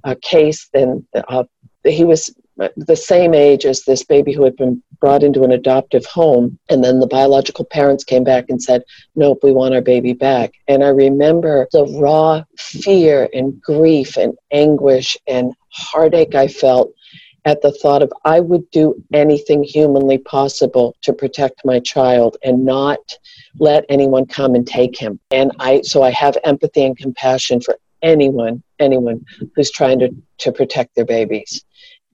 [0.06, 1.44] a case and uh,
[1.84, 2.34] he was
[2.78, 6.58] the same age as this baby who had been brought into an adoptive home.
[6.70, 8.84] And then the biological parents came back and said
[9.16, 10.54] nope we want our baby back.
[10.68, 16.94] And i remember the raw fear and grief and anguish and heartache i felt
[17.46, 22.66] at the thought of I would do anything humanly possible to protect my child and
[22.66, 23.00] not
[23.60, 25.20] let anyone come and take him.
[25.32, 30.52] And I so I have empathy and compassion for anyone, anyone who's trying to, to
[30.52, 31.64] protect their babies.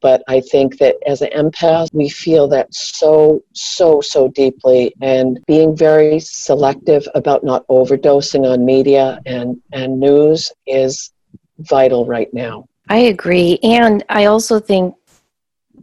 [0.02, 5.40] But I think that as an empath, we feel that so, so, so deeply, and
[5.46, 11.12] being very selective about not overdosing on media and, and news is
[11.60, 12.66] vital right now.
[12.90, 13.60] I agree.
[13.62, 14.96] And I also think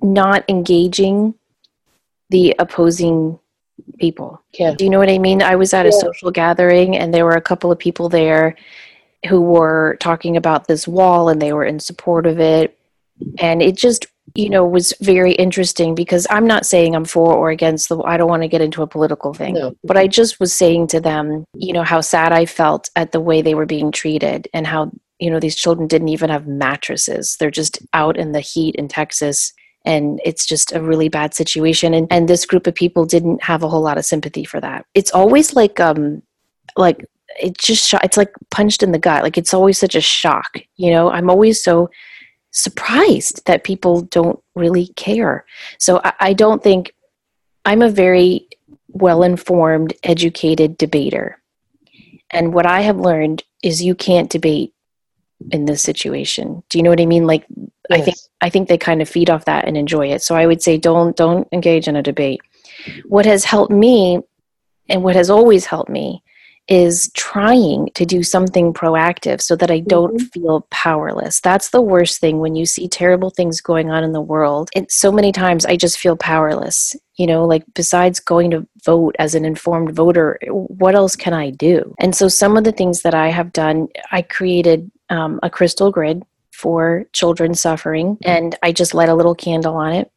[0.03, 1.35] not engaging
[2.31, 3.39] the opposing
[3.99, 4.43] people.
[4.59, 4.75] Yeah.
[4.75, 5.43] Do you know what I mean?
[5.43, 5.99] I was at a yeah.
[5.99, 8.57] social gathering and there were a couple of people there
[9.29, 12.79] who were talking about this wall and they were in support of it.
[13.39, 17.51] And it just, you know, was very interesting because I'm not saying I'm for or
[17.51, 19.55] against the I don't want to get into a political thing.
[19.55, 19.75] No.
[19.83, 23.21] But I just was saying to them, you know, how sad I felt at the
[23.21, 27.37] way they were being treated and how, you know, these children didn't even have mattresses.
[27.41, 29.53] They're just out in the heat in Texas
[29.89, 31.95] and it's just a really bad situation.
[31.95, 34.85] And and this group of people didn't have a whole lot of sympathy for that.
[34.95, 36.23] It's always like um
[36.77, 37.05] like
[37.41, 39.23] it just it's like punched in the gut.
[39.23, 41.11] Like it's always such a shock you know?
[41.11, 41.91] I'm always so
[42.51, 45.45] surprised that people don't really care.
[45.79, 46.93] So i, I don't think
[47.65, 48.47] i'm a very
[48.89, 51.41] well informed educated debater.
[52.31, 54.75] And what i have learned is you can't debate
[55.51, 56.63] in this situation.
[56.69, 57.27] Do you know what i mean?
[57.27, 57.47] Like
[57.91, 60.23] I think I think they kind of feed off that and enjoy it.
[60.23, 62.41] So I would say don't don't engage in a debate.
[63.07, 64.21] What has helped me
[64.89, 66.23] and what has always helped me
[66.69, 70.27] is trying to do something proactive so that I don't mm-hmm.
[70.27, 71.41] feel powerless.
[71.41, 74.69] That's the worst thing when you see terrible things going on in the world.
[74.77, 76.95] And so many times I just feel powerless.
[77.17, 81.51] You know, like besides going to vote as an informed voter, what else can I
[81.51, 81.95] do?
[81.99, 85.91] And so some of the things that I have done, I created um, a crystal
[85.91, 86.23] grid
[86.59, 90.11] for children suffering, and I just light a little candle on it.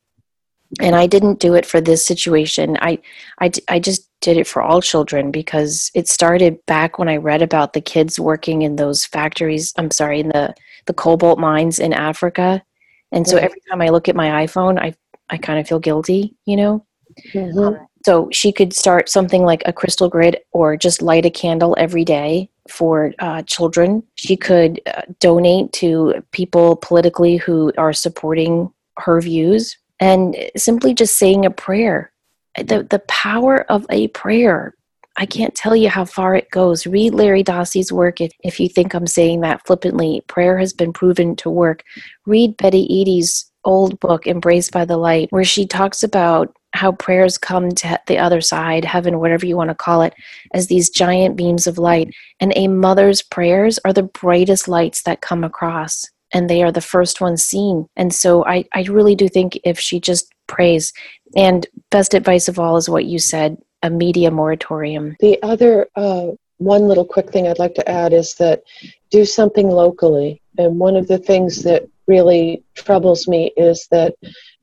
[0.79, 2.77] And i didn't do it for this situation.
[2.81, 2.97] I,
[3.39, 7.41] I i just did it for all children because it started back when i read
[7.41, 10.55] about the kids working in those factories i'm sorry in the
[10.87, 12.63] the cobalt mines in africa.
[13.11, 14.95] And so every time i look at my iphone i
[15.29, 16.85] i kind of feel guilty you know?
[17.33, 17.59] Mm-hmm.
[17.59, 21.75] um, so she could start something like a crystal grid or just light a candle
[21.77, 28.71] every day for uh, children she could uh, donate to people politically who are supporting
[28.97, 32.11] her views and simply just saying a prayer.
[32.57, 34.73] The, the power of a prayer.
[35.17, 36.87] I can't tell you how far it goes.
[36.87, 40.21] Read Larry Dossey's work if, if you think I'm saying that flippantly.
[40.27, 41.83] Prayer has been proven to work.
[42.25, 47.37] Read Betty Eadie's old book, Embraced by the Light, where she talks about how prayers
[47.37, 50.13] come to the other side, heaven, whatever you want to call it,
[50.53, 52.13] as these giant beams of light.
[52.39, 56.81] And a mother's prayers are the brightest lights that come across and they are the
[56.81, 57.87] first ones seen.
[57.95, 60.93] And so I, I really do think if she just prays,
[61.35, 65.15] and best advice of all is what you said a media moratorium.
[65.19, 68.61] The other uh, one little quick thing I'd like to add is that
[69.09, 70.41] do something locally.
[70.57, 74.15] And one of the things that really troubles me is that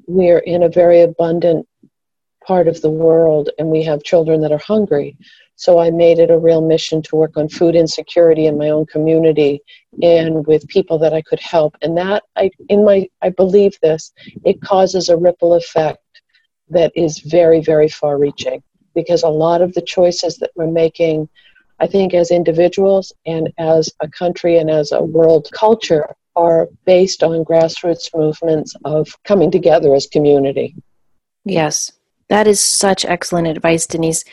[0.06, 1.66] we're in a very abundant
[2.46, 5.16] part of the world and we have children that are hungry.
[5.56, 8.86] So I made it a real mission to work on food insecurity in my own
[8.86, 9.60] community
[10.02, 11.76] and with people that I could help.
[11.82, 14.12] And that I in my I believe this,
[14.44, 15.98] it causes a ripple effect
[16.70, 18.62] that is very, very far reaching.
[18.94, 21.28] Because a lot of the choices that we're making,
[21.80, 27.22] I think as individuals and as a country and as a world culture are based
[27.22, 30.74] on grassroots movements of coming together as community.
[31.44, 31.92] Yes.
[32.28, 34.24] That is such excellent advice, Denise.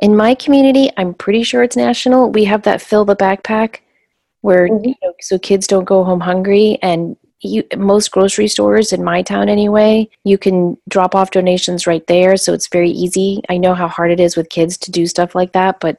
[0.00, 2.30] In my community, I'm pretty sure it's national.
[2.32, 3.80] We have that fill the backpack
[4.40, 4.84] where mm-hmm.
[4.84, 9.20] you know, so kids don't go home hungry and you, most grocery stores in my
[9.20, 13.74] town anyway you can drop off donations right there so it's very easy i know
[13.74, 15.98] how hard it is with kids to do stuff like that but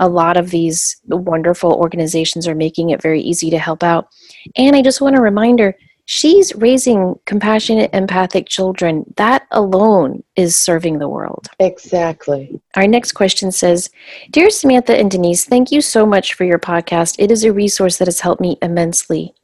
[0.00, 4.08] a lot of these wonderful organizations are making it very easy to help out
[4.56, 5.74] and i just want a reminder
[6.04, 9.04] she's raising compassionate, empathic children.
[9.16, 11.48] That alone is serving the world.
[11.58, 12.60] Exactly.
[12.74, 13.90] Our next question says
[14.30, 17.16] Dear Samantha and Denise, thank you so much for your podcast.
[17.18, 19.34] It is a resource that has helped me immensely.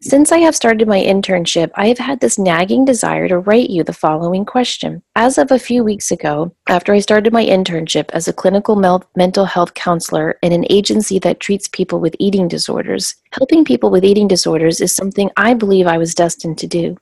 [0.00, 3.82] Since I have started my internship, I have had this nagging desire to write you
[3.82, 5.02] the following question.
[5.16, 9.04] As of a few weeks ago, after I started my internship as a clinical mel-
[9.16, 14.04] mental health counselor in an agency that treats people with eating disorders, helping people with
[14.04, 16.96] eating disorders is something I believe I was destined to do.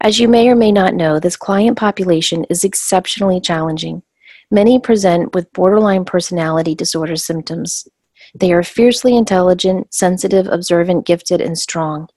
[0.00, 4.02] As you may or may not know, this client population is exceptionally challenging.
[4.50, 7.86] Many present with borderline personality disorder symptoms.
[8.34, 12.08] They are fiercely intelligent, sensitive, observant, gifted, and strong.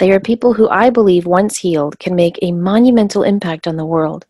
[0.00, 3.84] They are people who I believe, once healed, can make a monumental impact on the
[3.84, 4.24] world.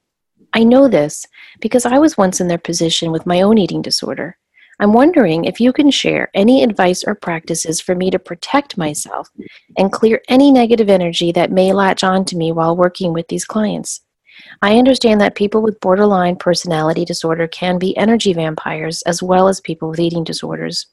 [0.52, 1.24] I know this
[1.60, 4.36] because I was once in their position with my own eating disorder.
[4.80, 9.30] I'm wondering if you can share any advice or practices for me to protect myself
[9.78, 13.44] and clear any negative energy that may latch on to me while working with these
[13.44, 14.00] clients.
[14.62, 19.60] I understand that people with borderline personality disorder can be energy vampires as well as
[19.60, 20.88] people with eating disorders.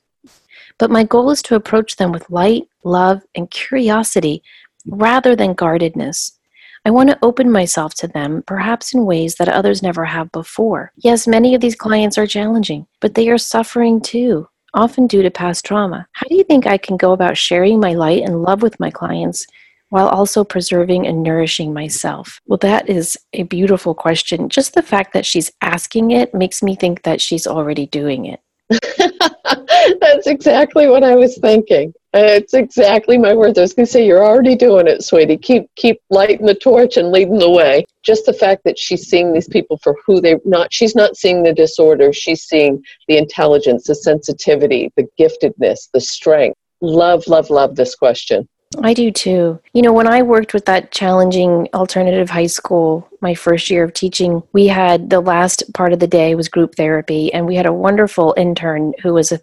[0.77, 4.43] But my goal is to approach them with light, love, and curiosity
[4.87, 6.37] rather than guardedness.
[6.85, 10.93] I want to open myself to them, perhaps in ways that others never have before.
[10.95, 15.29] Yes, many of these clients are challenging, but they are suffering too, often due to
[15.29, 16.07] past trauma.
[16.13, 18.89] How do you think I can go about sharing my light and love with my
[18.89, 19.45] clients
[19.89, 22.39] while also preserving and nourishing myself?
[22.45, 24.47] Well, that is a beautiful question.
[24.47, 28.39] Just the fact that she's asking it makes me think that she's already doing it.
[29.99, 31.93] That's exactly what I was thinking.
[32.19, 33.57] It's exactly my words.
[33.57, 35.37] I was going to say, you're already doing it, sweetie.
[35.37, 37.85] Keep keep lighting the torch and leading the way.
[38.03, 40.73] Just the fact that she's seeing these people for who they're not.
[40.73, 42.11] She's not seeing the disorder.
[42.13, 46.57] She's seeing the intelligence, the sensitivity, the giftedness, the strength.
[46.81, 48.47] Love, love, love this question.
[48.83, 49.59] I do too.
[49.73, 53.93] You know, when I worked with that challenging alternative high school, my first year of
[53.93, 57.65] teaching, we had the last part of the day was group therapy, and we had
[57.65, 59.39] a wonderful intern who was a,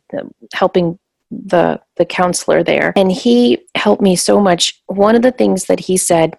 [0.52, 0.98] helping
[1.46, 4.80] the the counselor there, and he helped me so much.
[4.86, 6.36] One of the things that he said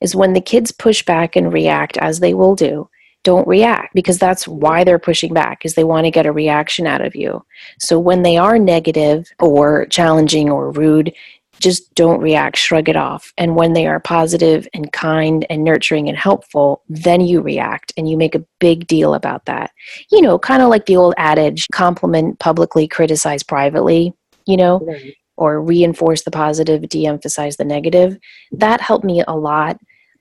[0.00, 2.88] is when the kids push back and react, as they will do,
[3.22, 6.86] don't react because that's why they're pushing back is they want to get a reaction
[6.86, 7.44] out of you.
[7.80, 11.12] So when they are negative or challenging or rude,
[11.60, 13.32] just don't react, shrug it off.
[13.38, 18.08] And when they are positive and kind and nurturing and helpful, then you react and
[18.08, 19.70] you make a big deal about that.
[20.10, 24.12] You know, kind of like the old adage compliment publicly, criticize privately,
[24.46, 25.14] you know, right.
[25.36, 28.18] or reinforce the positive, de emphasize the negative.
[28.52, 29.78] That helped me a lot.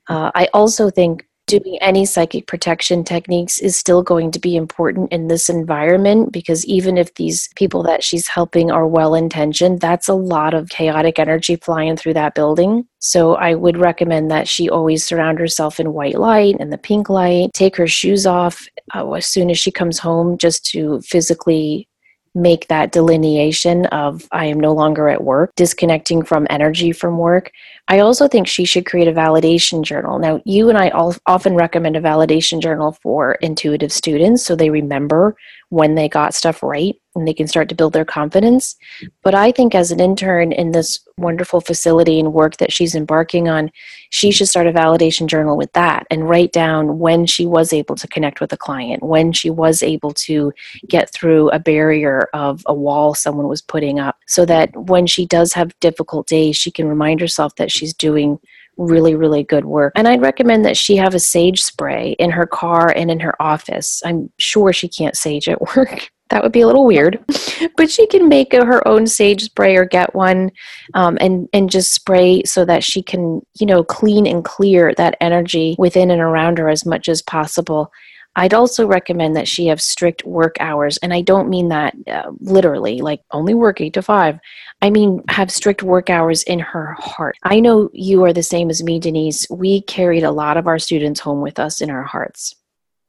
[0.08, 5.12] Uh, I also think doing any psychic protection techniques is still going to be important
[5.12, 10.08] in this environment because even if these people that she's helping are well intentioned, that's
[10.08, 12.88] a lot of chaotic energy flying through that building.
[13.00, 17.10] So I would recommend that she always surround herself in white light and the pink
[17.10, 18.66] light, take her shoes off
[18.96, 21.90] uh, as soon as she comes home just to physically
[22.36, 27.52] make that delineation of I am no longer at work, disconnecting from energy from work.
[27.88, 30.20] I also think she should create a validation journal.
[30.20, 34.70] Now, you and I all often recommend a validation journal for intuitive students so they
[34.70, 35.36] remember
[35.74, 38.76] when they got stuff right and they can start to build their confidence.
[39.24, 43.50] But I think as an intern in this wonderful facility and work that she's embarking
[43.50, 43.72] on,
[44.12, 47.96] she should start a validation journal with that and write down when she was able
[47.96, 50.54] to connect with a client, when she was able to
[50.88, 55.26] get through a barrier of a wall someone was putting up, so that when she
[55.26, 58.40] does have difficult days, she can remind herself that she's doing
[58.78, 59.94] really, really good work.
[59.96, 63.40] And I'd recommend that she have a sage spray in her car and in her
[63.42, 64.02] office.
[64.06, 66.12] I'm sure she can't sage at work.
[66.30, 67.24] that would be a little weird,
[67.78, 70.52] but she can make her own sage spray or get one
[70.94, 75.18] um, and and just spray so that she can you know clean and clear that
[75.22, 77.92] energy within and around her as much as possible
[78.36, 80.98] I'd also recommend that she have strict work hours.
[80.98, 84.40] And I don't mean that uh, literally, like only work eight to five.
[84.82, 87.38] I mean, have strict work hours in her heart.
[87.44, 89.46] I know you are the same as me, Denise.
[89.50, 92.56] We carried a lot of our students home with us in our hearts.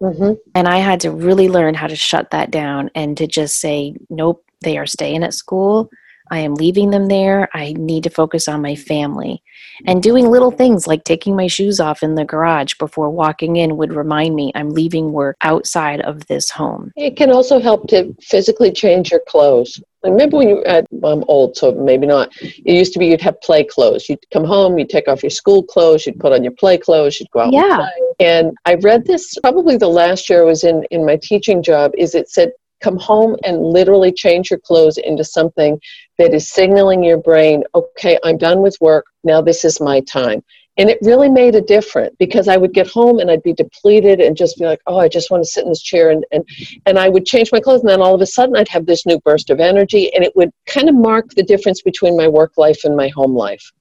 [0.03, 0.35] Mm-hmm.
[0.55, 3.97] And I had to really learn how to shut that down and to just say,
[4.11, 5.91] nope, they are staying at school.
[6.31, 7.49] I am leaving them there.
[7.53, 9.43] I need to focus on my family.
[9.87, 13.77] And doing little things like taking my shoes off in the garage before walking in
[13.77, 16.93] would remind me I'm leaving work outside of this home.
[16.97, 19.83] It can also help to physically change your clothes.
[20.03, 22.33] remember when you, uh, I'm old, so maybe not.
[22.41, 24.09] It used to be you'd have play clothes.
[24.09, 27.19] You'd come home, you'd take off your school clothes, you'd put on your play clothes,
[27.21, 27.63] you'd go out yeah.
[27.63, 28.27] and play.
[28.27, 31.93] And I read this probably the last year I was in, in my teaching job,
[31.99, 32.53] is it said
[32.85, 35.81] come home and literally change your clothes into something
[36.19, 40.45] that is signaling your brain, okay, I'm done with work, now this is my time.
[40.77, 44.21] And it really made a difference because I would get home and I'd be depleted
[44.21, 46.11] and just be like, oh, I just want to sit in this chair.
[46.11, 46.45] And, and,
[46.85, 47.83] and I would change my clothes.
[47.83, 50.13] And then all of a sudden I'd have this new burst of energy.
[50.15, 53.37] And it would kind of mark the difference between my work life and my home
[53.37, 53.73] life.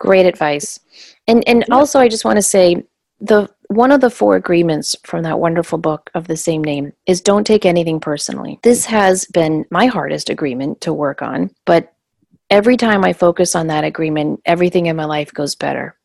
[0.00, 0.80] Great advice.
[1.28, 2.82] And, and also, I just want to say
[3.20, 7.20] the one of the four agreements from that wonderful book of the same name is
[7.20, 8.58] don't take anything personally.
[8.64, 11.92] This has been my hardest agreement to work on, but
[12.50, 15.96] every time I focus on that agreement, everything in my life goes better.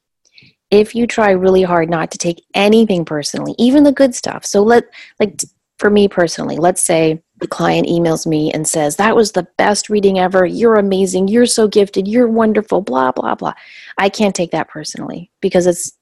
[0.69, 4.45] If you try really hard not to take anything personally, even the good stuff.
[4.45, 4.83] So let
[5.19, 5.41] like
[5.79, 9.89] for me personally, let's say the client emails me and says, That was the best
[9.89, 10.45] reading ever.
[10.45, 11.29] You're amazing.
[11.29, 12.07] You're so gifted.
[12.07, 12.81] You're wonderful.
[12.81, 13.53] Blah, blah, blah.
[13.97, 15.93] I can't take that personally because it's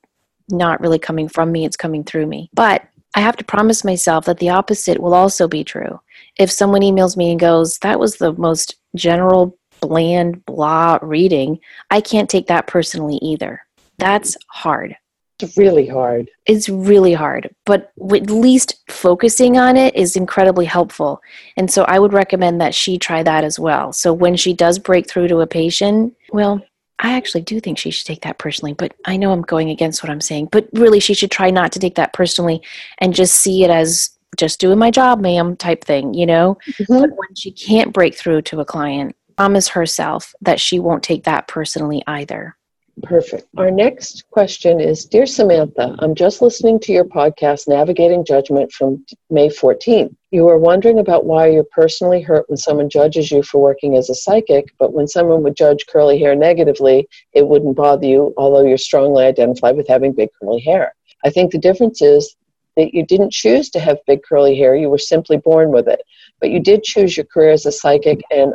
[0.49, 2.49] not really coming from me, it's coming through me.
[2.53, 2.85] But
[3.15, 5.99] I have to promise myself that the opposite will also be true.
[6.37, 11.59] If someone emails me and goes, That was the most general, bland, blah reading,
[11.91, 13.61] I can't take that personally either.
[13.97, 14.95] That's hard.
[15.39, 16.29] It's really hard.
[16.45, 21.21] It's really hard, but at least focusing on it is incredibly helpful.
[21.57, 23.91] And so I would recommend that she try that as well.
[23.91, 26.61] So when she does break through to a patient, well,
[26.99, 30.03] I actually do think she should take that personally, but I know I'm going against
[30.03, 30.49] what I'm saying.
[30.51, 32.61] But really, she should try not to take that personally
[32.99, 36.57] and just see it as just doing my job, ma'am, type thing, you know?
[36.67, 36.99] Mm-hmm.
[36.99, 41.23] But when she can't break through to a client, promise herself that she won't take
[41.23, 42.55] that personally either.
[43.01, 43.47] Perfect.
[43.57, 49.03] Our next question is Dear Samantha, I'm just listening to your podcast, Navigating Judgment, from
[49.31, 50.15] May 14th.
[50.29, 54.09] You were wondering about why you're personally hurt when someone judges you for working as
[54.09, 58.63] a psychic, but when someone would judge curly hair negatively, it wouldn't bother you, although
[58.65, 60.93] you're strongly identified with having big curly hair.
[61.25, 62.35] I think the difference is
[62.77, 66.01] that you didn't choose to have big curly hair, you were simply born with it.
[66.39, 68.53] But you did choose your career as a psychic, and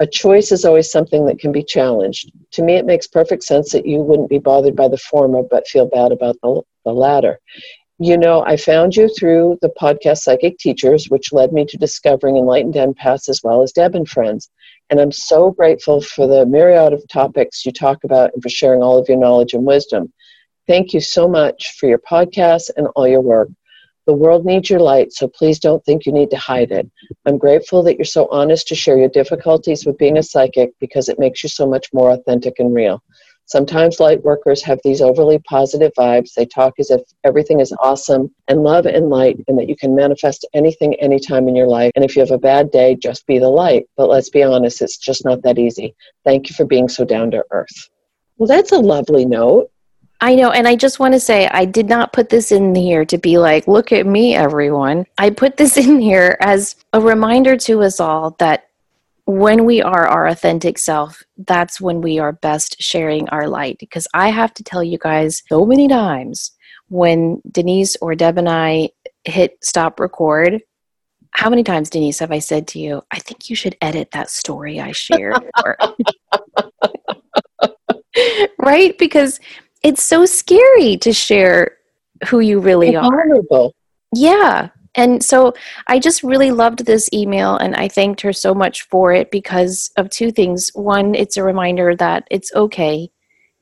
[0.00, 2.32] a choice is always something that can be challenged.
[2.52, 5.68] To me, it makes perfect sense that you wouldn't be bothered by the former but
[5.68, 7.38] feel bad about the, the latter.
[7.98, 12.38] You know, I found you through the podcast Psychic Teachers, which led me to discovering
[12.38, 14.50] enlightened empaths as well as Deb and Friends.
[14.88, 18.82] And I'm so grateful for the myriad of topics you talk about and for sharing
[18.82, 20.10] all of your knowledge and wisdom.
[20.66, 23.50] Thank you so much for your podcast and all your work.
[24.10, 26.90] The world needs your light, so please don't think you need to hide it.
[27.26, 31.08] I'm grateful that you're so honest to share your difficulties with being a psychic because
[31.08, 33.04] it makes you so much more authentic and real.
[33.46, 36.34] Sometimes light workers have these overly positive vibes.
[36.34, 39.94] They talk as if everything is awesome and love and light, and that you can
[39.94, 41.92] manifest anything anytime in your life.
[41.94, 43.86] And if you have a bad day, just be the light.
[43.96, 45.94] But let's be honest, it's just not that easy.
[46.24, 47.90] Thank you for being so down to earth.
[48.38, 49.70] Well, that's a lovely note.
[50.22, 53.04] I know, and I just want to say I did not put this in here
[53.06, 55.06] to be like, look at me, everyone.
[55.16, 58.66] I put this in here as a reminder to us all that
[59.24, 63.78] when we are our authentic self, that's when we are best sharing our light.
[63.78, 66.52] Because I have to tell you guys so many times
[66.88, 68.90] when Denise or Deb and I
[69.24, 70.60] hit stop record,
[71.32, 74.30] how many times, Denise, have I said to you, I think you should edit that
[74.30, 75.38] story I shared?
[78.58, 78.98] right?
[78.98, 79.38] Because
[79.82, 81.76] it's so scary to share
[82.28, 83.02] who you really are.
[83.02, 83.74] Vulnerable.
[84.14, 84.70] Yeah.
[84.94, 85.54] And so
[85.86, 89.90] I just really loved this email and I thanked her so much for it because
[89.96, 90.70] of two things.
[90.74, 93.10] One, it's a reminder that it's okay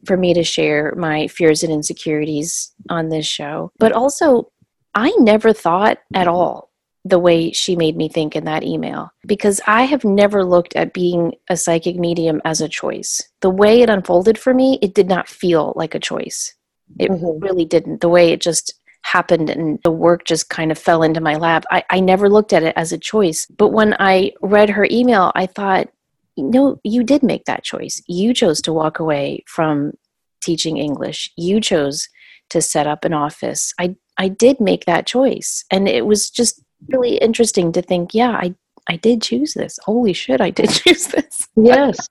[0.06, 3.72] for me to share my fears and insecurities on this show.
[3.78, 4.50] But also,
[4.94, 6.67] I never thought at all
[7.08, 10.92] the way she made me think in that email because I have never looked at
[10.92, 13.20] being a psychic medium as a choice.
[13.40, 16.54] The way it unfolded for me, it did not feel like a choice.
[16.98, 17.44] It mm-hmm.
[17.44, 18.00] really didn't.
[18.00, 21.64] The way it just happened and the work just kind of fell into my lap.
[21.70, 23.46] I, I never looked at it as a choice.
[23.46, 25.88] But when I read her email, I thought,
[26.36, 28.02] no, you did make that choice.
[28.06, 29.92] You chose to walk away from
[30.40, 31.30] teaching English.
[31.36, 32.08] You chose
[32.50, 33.72] to set up an office.
[33.78, 35.64] I I did make that choice.
[35.70, 38.54] And it was just really interesting to think, yeah, I
[38.88, 39.78] I did choose this.
[39.84, 41.48] Holy shit, I did choose this.
[41.56, 42.08] yes.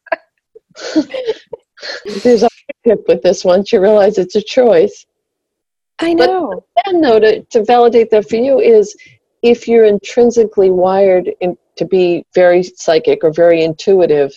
[2.24, 2.50] There's a
[2.86, 5.06] tip with this once you realize it's a choice.
[6.00, 6.64] I know.
[6.76, 8.96] But then, though, to, to validate that for you is
[9.42, 14.32] if you're intrinsically wired in, to be very psychic or very intuitive,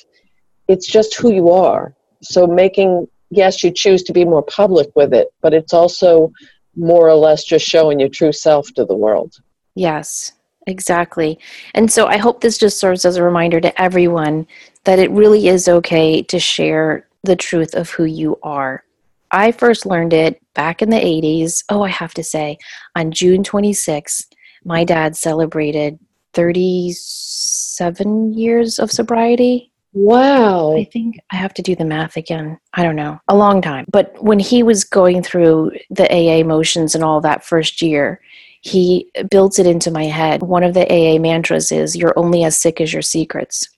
[0.68, 1.94] it's just who you are.
[2.22, 6.32] So making, yes, you choose to be more public with it, but it's also
[6.76, 9.34] more or less just showing your true self to the world.
[9.74, 10.32] Yes,
[10.66, 11.38] exactly.
[11.74, 14.46] And so I hope this just serves as a reminder to everyone
[14.84, 18.84] that it really is okay to share the truth of who you are.
[19.30, 21.64] I first learned it back in the 80s.
[21.68, 22.58] Oh, I have to say,
[22.96, 24.26] on June 26th,
[24.64, 25.98] my dad celebrated
[26.34, 29.72] 37 years of sobriety.
[29.92, 30.76] Wow.
[30.76, 32.58] I think I have to do the math again.
[32.74, 33.20] I don't know.
[33.28, 33.86] A long time.
[33.90, 38.20] But when he was going through the AA motions and all that first year,
[38.61, 40.42] he built it into my head.
[40.42, 43.68] One of the AA mantras is, You're only as sick as your secrets.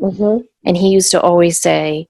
[0.00, 0.44] Mm-hmm.
[0.66, 2.06] And he used to always say,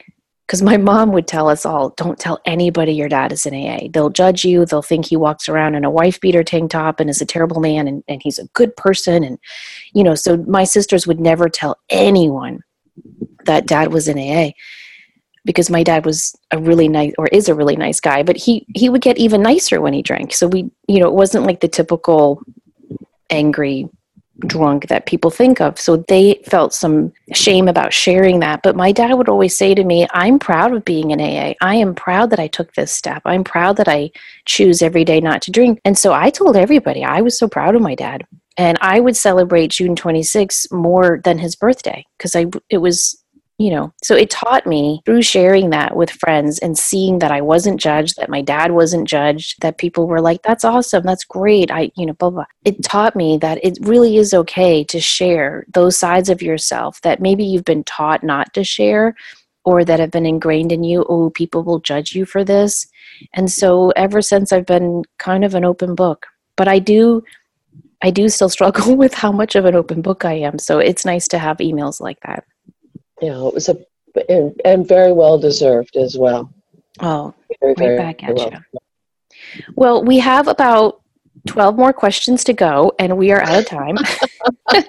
[0.46, 3.88] because my mom would tell us all, don't tell anybody your dad is in AA.
[3.90, 4.66] They'll judge you.
[4.66, 7.60] They'll think he walks around in a wife beater tank top and is a terrible
[7.60, 9.24] man and, and he's a good person.
[9.24, 9.38] And,
[9.94, 12.60] you know, so my sisters would never tell anyone
[13.44, 14.52] that dad was in AA
[15.44, 18.66] because my dad was a really nice or is a really nice guy but he
[18.74, 20.32] he would get even nicer when he drank.
[20.32, 22.42] So we you know it wasn't like the typical
[23.30, 23.88] angry
[24.46, 25.78] drunk that people think of.
[25.78, 28.62] So they felt some shame about sharing that.
[28.62, 31.74] But my dad would always say to me i'm proud of being an aa i
[31.74, 33.22] am proud that i took this step.
[33.24, 34.10] I'm proud that i
[34.46, 35.80] choose every day not to drink.
[35.84, 38.26] And so i told everybody i was so proud of my dad.
[38.56, 43.21] And i would celebrate june 26 more than his birthday because i it was
[43.62, 47.40] you know so it taught me through sharing that with friends and seeing that i
[47.40, 51.04] wasn't judged that my dad wasn't judged that people were like that's awesome.
[51.04, 51.70] That's great.
[51.70, 52.44] I you know blah blah.
[52.64, 57.20] It taught me that it really is okay to share those sides of yourself that
[57.20, 59.14] maybe you've been taught not to share
[59.64, 61.04] or that have been ingrained in you.
[61.08, 62.86] Oh people will judge you for this.
[63.34, 67.22] And so ever since i've been kind of an open book but i do
[68.02, 70.58] i do still struggle with how much of an open book i am.
[70.58, 72.44] So it's nice to have emails like that
[73.22, 73.76] you know, it was a
[74.28, 76.52] and, and very well deserved as well.
[77.00, 78.50] Oh, very, right very, back at well.
[78.52, 78.78] you.
[79.74, 81.00] Well, we have about
[81.46, 83.96] 12 more questions to go, and we are out of time.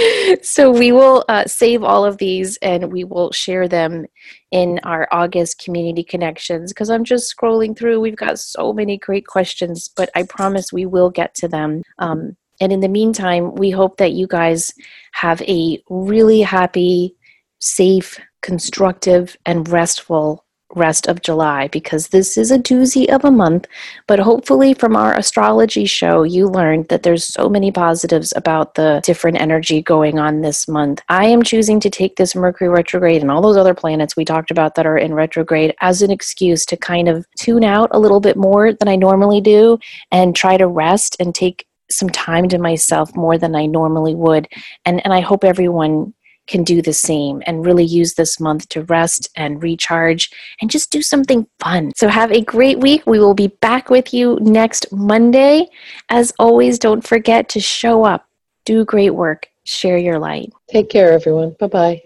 [0.42, 4.06] so we will uh, save all of these and we will share them
[4.50, 8.00] in our August community connections because I'm just scrolling through.
[8.00, 11.82] We've got so many great questions, but I promise we will get to them.
[11.98, 14.72] Um, and in the meantime, we hope that you guys
[15.12, 17.14] have a really happy,
[17.58, 20.44] safe, constructive, and restful
[20.74, 23.66] rest of July because this is a doozy of a month.
[24.06, 29.02] But hopefully, from our astrology show, you learned that there's so many positives about the
[29.04, 31.02] different energy going on this month.
[31.08, 34.50] I am choosing to take this Mercury retrograde and all those other planets we talked
[34.50, 38.20] about that are in retrograde as an excuse to kind of tune out a little
[38.20, 39.78] bit more than I normally do
[40.10, 44.48] and try to rest and take some time to myself more than I normally would.
[44.84, 46.14] And and I hope everyone
[46.46, 50.30] can do the same and really use this month to rest and recharge
[50.60, 51.92] and just do something fun.
[51.96, 53.06] So, have a great week.
[53.06, 55.68] We will be back with you next Monday.
[56.08, 58.26] As always, don't forget to show up,
[58.64, 60.52] do great work, share your light.
[60.70, 61.56] Take care, everyone.
[61.58, 62.02] Bye bye.